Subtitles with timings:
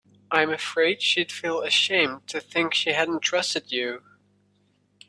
[0.31, 4.01] I'm afraid she'd feel ashamed to think she hadn't trusted you.